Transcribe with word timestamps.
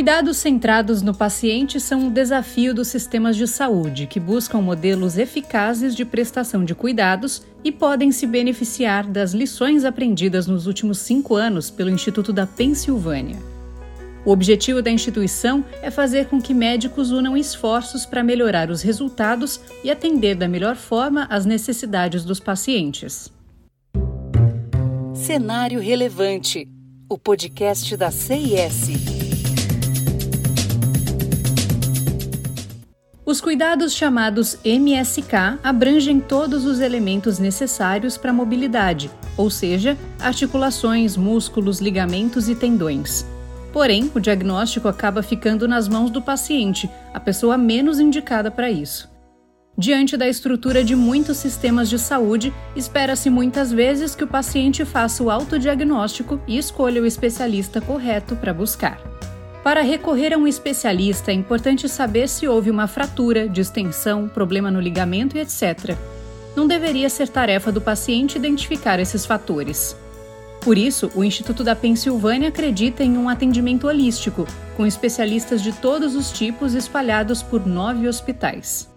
Cuidados 0.00 0.38
centrados 0.38 1.02
no 1.02 1.14
paciente 1.14 1.78
são 1.78 2.04
um 2.04 2.10
desafio 2.10 2.72
dos 2.72 2.88
sistemas 2.88 3.36
de 3.36 3.46
saúde, 3.46 4.06
que 4.06 4.18
buscam 4.18 4.62
modelos 4.62 5.18
eficazes 5.18 5.94
de 5.94 6.06
prestação 6.06 6.64
de 6.64 6.74
cuidados 6.74 7.42
e 7.62 7.70
podem 7.70 8.10
se 8.10 8.26
beneficiar 8.26 9.06
das 9.06 9.34
lições 9.34 9.84
aprendidas 9.84 10.46
nos 10.46 10.66
últimos 10.66 11.00
cinco 11.00 11.36
anos 11.36 11.68
pelo 11.68 11.90
Instituto 11.90 12.32
da 12.32 12.46
Pensilvânia. 12.46 13.36
O 14.24 14.30
objetivo 14.30 14.80
da 14.80 14.90
instituição 14.90 15.62
é 15.82 15.90
fazer 15.90 16.28
com 16.28 16.40
que 16.40 16.54
médicos 16.54 17.10
unam 17.10 17.36
esforços 17.36 18.06
para 18.06 18.24
melhorar 18.24 18.70
os 18.70 18.80
resultados 18.80 19.60
e 19.84 19.90
atender 19.90 20.34
da 20.34 20.48
melhor 20.48 20.76
forma 20.76 21.26
às 21.28 21.44
necessidades 21.44 22.24
dos 22.24 22.40
pacientes. 22.40 23.30
Cenário 25.14 25.78
Relevante 25.78 26.66
o 27.12 27.18
podcast 27.18 27.96
da 27.96 28.12
CIS. 28.12 29.19
Os 33.30 33.40
cuidados 33.40 33.92
chamados 33.92 34.58
MSK 34.64 35.60
abrangem 35.62 36.18
todos 36.18 36.64
os 36.64 36.80
elementos 36.80 37.38
necessários 37.38 38.16
para 38.16 38.32
a 38.32 38.34
mobilidade, 38.34 39.08
ou 39.36 39.48
seja, 39.48 39.96
articulações, 40.18 41.16
músculos, 41.16 41.78
ligamentos 41.78 42.48
e 42.48 42.56
tendões. 42.56 43.24
Porém, 43.72 44.10
o 44.16 44.18
diagnóstico 44.18 44.88
acaba 44.88 45.22
ficando 45.22 45.68
nas 45.68 45.86
mãos 45.86 46.10
do 46.10 46.20
paciente, 46.20 46.90
a 47.14 47.20
pessoa 47.20 47.56
menos 47.56 48.00
indicada 48.00 48.50
para 48.50 48.68
isso. 48.68 49.08
Diante 49.78 50.16
da 50.16 50.26
estrutura 50.26 50.82
de 50.82 50.96
muitos 50.96 51.36
sistemas 51.36 51.88
de 51.88 52.00
saúde, 52.00 52.52
espera-se 52.74 53.30
muitas 53.30 53.70
vezes 53.70 54.12
que 54.12 54.24
o 54.24 54.26
paciente 54.26 54.84
faça 54.84 55.22
o 55.22 55.30
autodiagnóstico 55.30 56.40
e 56.48 56.58
escolha 56.58 57.00
o 57.00 57.06
especialista 57.06 57.80
correto 57.80 58.34
para 58.34 58.52
buscar. 58.52 58.98
Para 59.62 59.82
recorrer 59.82 60.32
a 60.32 60.38
um 60.38 60.46
especialista, 60.46 61.30
é 61.30 61.34
importante 61.34 61.86
saber 61.86 62.28
se 62.28 62.48
houve 62.48 62.70
uma 62.70 62.86
fratura, 62.86 63.46
distensão, 63.46 64.26
problema 64.26 64.70
no 64.70 64.80
ligamento 64.80 65.36
e 65.36 65.40
etc. 65.40 65.96
Não 66.56 66.66
deveria 66.66 67.10
ser 67.10 67.28
tarefa 67.28 67.70
do 67.70 67.80
paciente 67.80 68.38
identificar 68.38 68.98
esses 68.98 69.26
fatores. 69.26 69.94
Por 70.62 70.78
isso, 70.78 71.10
o 71.14 71.22
Instituto 71.22 71.62
da 71.62 71.76
Pensilvânia 71.76 72.48
acredita 72.48 73.02
em 73.02 73.18
um 73.18 73.28
atendimento 73.28 73.86
holístico, 73.86 74.46
com 74.76 74.86
especialistas 74.86 75.62
de 75.62 75.72
todos 75.72 76.14
os 76.14 76.32
tipos 76.32 76.74
espalhados 76.74 77.42
por 77.42 77.66
nove 77.66 78.08
hospitais. 78.08 78.88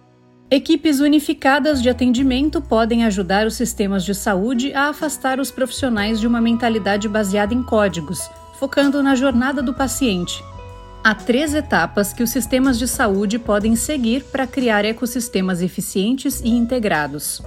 Equipes 0.49 0.99
unificadas 0.99 1.81
de 1.81 1.89
atendimento 1.89 2.61
podem 2.61 3.03
ajudar 3.05 3.45
os 3.47 3.55
sistemas 3.55 4.05
de 4.05 4.15
saúde 4.15 4.73
a 4.73 4.89
afastar 4.89 5.39
os 5.39 5.51
profissionais 5.51 6.19
de 6.19 6.27
uma 6.27 6.39
mentalidade 6.39 7.09
baseada 7.09 7.53
em 7.53 7.63
códigos, 7.63 8.29
focando 8.59 9.01
na 9.01 9.15
jornada 9.15 9.61
do 9.61 9.73
paciente, 9.73 10.43
Há 11.05 11.13
três 11.13 11.53
etapas 11.53 12.13
que 12.13 12.23
os 12.23 12.29
sistemas 12.29 12.79
de 12.79 12.87
saúde 12.87 13.37
podem 13.37 13.75
seguir 13.75 14.23
para 14.23 14.47
criar 14.47 14.85
ecossistemas 14.85 15.61
eficientes 15.61 16.39
e 16.39 16.47
integrados. 16.47 17.41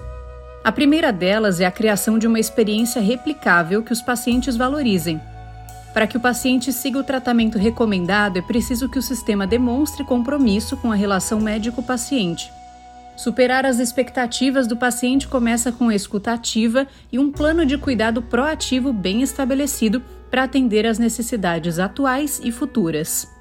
A 0.63 0.71
primeira 0.71 1.11
delas 1.11 1.59
é 1.59 1.65
a 1.65 1.71
criação 1.71 2.19
de 2.19 2.27
uma 2.27 2.39
experiência 2.39 3.01
replicável 3.01 3.83
que 3.83 3.95
os 3.95 4.03
pacientes 4.03 4.59
valorizem. 4.59 5.19
Para 5.95 6.07
que 6.07 6.19
o 6.19 6.21
paciente 6.21 6.71
siga 6.71 6.99
o 6.99 7.05
tratamento 7.05 7.57
recomendado, 7.57 8.37
é 8.37 8.43
preciso 8.43 8.91
que 8.91 8.99
o 8.99 9.03
sistema 9.03 9.47
demonstre 9.47 10.05
compromisso 10.05 10.77
com 10.77 10.93
a 10.93 10.95
relação 10.95 11.41
médico-paciente. 11.41 12.53
Superar 13.17 13.65
as 13.65 13.79
expectativas 13.79 14.67
do 14.67 14.77
paciente 14.77 15.27
começa 15.27 15.73
com 15.73 15.89
a 15.89 15.95
escuta 15.95 16.31
ativa 16.35 16.87
e 17.11 17.19
um 17.19 17.33
plano 17.33 17.65
de 17.65 17.79
cuidado 17.79 18.21
proativo 18.21 18.93
bem 18.93 19.23
estabelecido 19.23 20.03
para 20.31 20.43
atender 20.43 20.87
às 20.87 20.99
necessidades 20.99 21.79
atuais 21.79 22.39
e 22.45 22.53
futuras. 22.53 23.35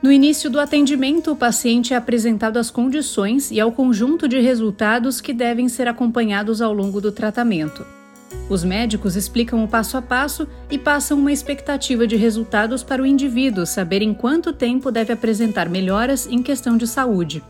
No 0.00 0.12
início 0.12 0.48
do 0.48 0.60
atendimento, 0.60 1.32
o 1.32 1.36
paciente 1.36 1.92
é 1.92 1.96
apresentado 1.96 2.56
às 2.56 2.70
condições 2.70 3.50
e 3.50 3.58
ao 3.58 3.72
conjunto 3.72 4.28
de 4.28 4.38
resultados 4.38 5.20
que 5.20 5.32
devem 5.32 5.68
ser 5.68 5.88
acompanhados 5.88 6.62
ao 6.62 6.72
longo 6.72 7.00
do 7.00 7.10
tratamento. 7.10 7.84
Os 8.48 8.62
médicos 8.62 9.16
explicam 9.16 9.64
o 9.64 9.68
passo 9.68 9.96
a 9.96 10.02
passo 10.02 10.46
e 10.70 10.78
passam 10.78 11.18
uma 11.18 11.32
expectativa 11.32 12.06
de 12.06 12.14
resultados 12.14 12.84
para 12.84 13.02
o 13.02 13.06
indivíduo 13.06 13.66
saber 13.66 14.00
em 14.00 14.14
quanto 14.14 14.52
tempo 14.52 14.92
deve 14.92 15.12
apresentar 15.12 15.68
melhoras 15.68 16.28
em 16.28 16.42
questão 16.44 16.76
de 16.76 16.86
saúde. 16.86 17.42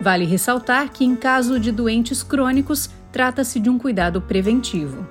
Vale 0.00 0.24
ressaltar 0.24 0.90
que, 0.90 1.04
em 1.04 1.14
caso 1.14 1.60
de 1.60 1.70
doentes 1.70 2.22
crônicos, 2.22 2.88
trata-se 3.12 3.60
de 3.60 3.68
um 3.68 3.78
cuidado 3.78 4.22
preventivo. 4.22 5.06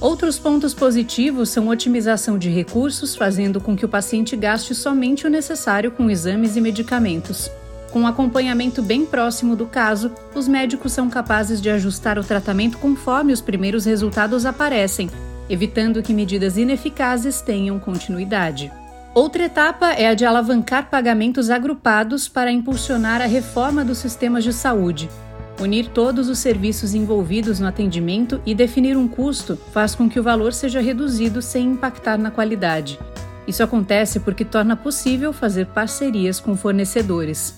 Outros 0.00 0.38
pontos 0.38 0.72
positivos 0.74 1.48
são 1.48 1.66
otimização 1.66 2.38
de 2.38 2.48
recursos, 2.48 3.16
fazendo 3.16 3.60
com 3.60 3.76
que 3.76 3.84
o 3.84 3.88
paciente 3.88 4.36
gaste 4.36 4.72
somente 4.72 5.26
o 5.26 5.30
necessário 5.30 5.90
com 5.90 6.08
exames 6.08 6.54
e 6.54 6.60
medicamentos. 6.60 7.50
Com 7.90 8.06
acompanhamento 8.06 8.80
bem 8.80 9.04
próximo 9.04 9.56
do 9.56 9.66
caso, 9.66 10.12
os 10.36 10.46
médicos 10.46 10.92
são 10.92 11.10
capazes 11.10 11.60
de 11.60 11.68
ajustar 11.68 12.16
o 12.16 12.22
tratamento 12.22 12.78
conforme 12.78 13.32
os 13.32 13.40
primeiros 13.40 13.86
resultados 13.86 14.46
aparecem, 14.46 15.10
evitando 15.50 16.00
que 16.00 16.14
medidas 16.14 16.56
ineficazes 16.56 17.40
tenham 17.40 17.76
continuidade. 17.80 18.70
Outra 19.14 19.46
etapa 19.46 19.90
é 19.94 20.06
a 20.06 20.14
de 20.14 20.24
alavancar 20.24 20.90
pagamentos 20.90 21.50
agrupados 21.50 22.28
para 22.28 22.52
impulsionar 22.52 23.20
a 23.20 23.26
reforma 23.26 23.84
dos 23.84 23.98
sistemas 23.98 24.44
de 24.44 24.52
saúde, 24.52 25.10
Unir 25.60 25.88
todos 25.88 26.28
os 26.28 26.38
serviços 26.38 26.94
envolvidos 26.94 27.58
no 27.58 27.66
atendimento 27.66 28.40
e 28.46 28.54
definir 28.54 28.96
um 28.96 29.08
custo 29.08 29.58
faz 29.72 29.92
com 29.94 30.08
que 30.08 30.20
o 30.20 30.22
valor 30.22 30.52
seja 30.52 30.80
reduzido 30.80 31.42
sem 31.42 31.72
impactar 31.72 32.16
na 32.16 32.30
qualidade. 32.30 32.98
Isso 33.46 33.62
acontece 33.62 34.20
porque 34.20 34.44
torna 34.44 34.76
possível 34.76 35.32
fazer 35.32 35.66
parcerias 35.66 36.38
com 36.38 36.56
fornecedores. 36.56 37.54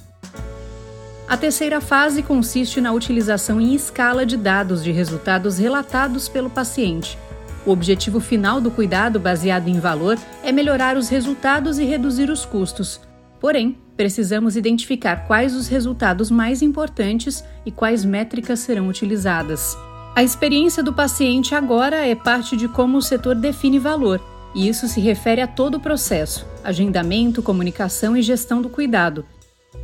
A 1.28 1.36
terceira 1.36 1.80
fase 1.80 2.22
consiste 2.22 2.80
na 2.80 2.90
utilização 2.90 3.60
em 3.60 3.74
escala 3.74 4.24
de 4.24 4.36
dados 4.36 4.82
de 4.82 4.90
resultados 4.90 5.58
relatados 5.58 6.28
pelo 6.28 6.48
paciente. 6.48 7.18
O 7.66 7.70
objetivo 7.70 8.18
final 8.18 8.60
do 8.60 8.70
cuidado 8.70 9.20
baseado 9.20 9.68
em 9.68 9.78
valor 9.78 10.18
é 10.42 10.50
melhorar 10.50 10.96
os 10.96 11.08
resultados 11.10 11.78
e 11.78 11.84
reduzir 11.84 12.30
os 12.30 12.46
custos. 12.46 13.00
Porém, 13.38 13.76
precisamos 14.00 14.56
identificar 14.56 15.26
quais 15.26 15.54
os 15.54 15.68
resultados 15.68 16.30
mais 16.30 16.62
importantes 16.62 17.44
e 17.66 17.70
quais 17.70 18.02
métricas 18.02 18.60
serão 18.60 18.88
utilizadas. 18.88 19.76
A 20.16 20.22
experiência 20.22 20.82
do 20.82 20.90
paciente 20.90 21.54
agora 21.54 22.08
é 22.08 22.14
parte 22.14 22.56
de 22.56 22.66
como 22.66 22.96
o 22.96 23.02
setor 23.02 23.34
define 23.34 23.78
valor, 23.78 24.18
e 24.54 24.66
isso 24.66 24.88
se 24.88 25.02
refere 25.02 25.42
a 25.42 25.46
todo 25.46 25.74
o 25.74 25.80
processo: 25.80 26.46
agendamento, 26.64 27.42
comunicação 27.42 28.16
e 28.16 28.22
gestão 28.22 28.62
do 28.62 28.70
cuidado. 28.70 29.22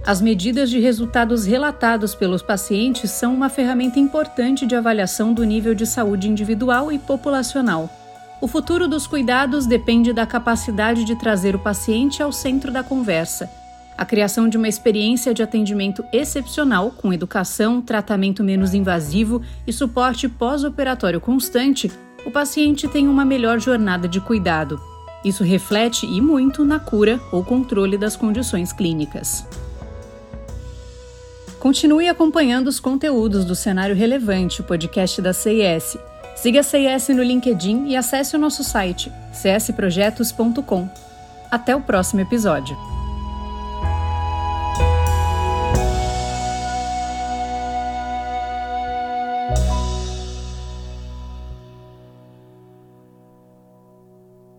As 0.06 0.22
medidas 0.22 0.70
de 0.70 0.80
resultados 0.80 1.44
relatados 1.44 2.14
pelos 2.14 2.40
pacientes 2.40 3.10
são 3.10 3.34
uma 3.34 3.50
ferramenta 3.50 3.98
importante 3.98 4.64
de 4.64 4.74
avaliação 4.74 5.34
do 5.34 5.44
nível 5.44 5.74
de 5.74 5.86
saúde 5.86 6.26
individual 6.26 6.90
e 6.90 6.98
populacional. 6.98 7.90
O 8.40 8.48
futuro 8.48 8.88
dos 8.88 9.06
cuidados 9.06 9.66
depende 9.66 10.14
da 10.14 10.24
capacidade 10.24 11.04
de 11.04 11.14
trazer 11.16 11.54
o 11.54 11.58
paciente 11.58 12.22
ao 12.22 12.32
centro 12.32 12.72
da 12.72 12.82
conversa 12.82 13.65
a 13.96 14.04
criação 14.04 14.48
de 14.48 14.56
uma 14.56 14.68
experiência 14.68 15.32
de 15.32 15.42
atendimento 15.42 16.04
excepcional, 16.12 16.90
com 16.90 17.12
educação, 17.12 17.80
tratamento 17.80 18.44
menos 18.44 18.74
invasivo 18.74 19.40
e 19.66 19.72
suporte 19.72 20.28
pós-operatório 20.28 21.20
constante, 21.20 21.90
o 22.24 22.30
paciente 22.30 22.88
tem 22.88 23.08
uma 23.08 23.24
melhor 23.24 23.58
jornada 23.58 24.06
de 24.06 24.20
cuidado. 24.20 24.80
Isso 25.24 25.42
reflete 25.42 26.06
e 26.06 26.20
muito 26.20 26.64
na 26.64 26.78
cura 26.78 27.20
ou 27.32 27.44
controle 27.44 27.96
das 27.96 28.16
condições 28.16 28.72
clínicas. 28.72 29.44
Continue 31.58 32.08
acompanhando 32.08 32.68
os 32.68 32.78
conteúdos 32.78 33.44
do 33.44 33.56
Cenário 33.56 33.96
Relevante, 33.96 34.60
o 34.60 34.64
podcast 34.64 35.20
da 35.22 35.32
CIS. 35.32 35.96
Siga 36.36 36.60
a 36.60 36.62
CIS 36.62 37.08
no 37.08 37.22
LinkedIn 37.22 37.86
e 37.86 37.96
acesse 37.96 38.36
o 38.36 38.38
nosso 38.38 38.62
site 38.62 39.10
csprojetos.com. 39.32 40.88
Até 41.50 41.74
o 41.74 41.80
próximo 41.80 42.20
episódio. 42.20 42.95